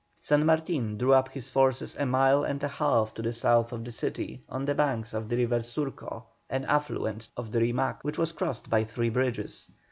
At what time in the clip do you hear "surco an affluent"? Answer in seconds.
5.59-7.29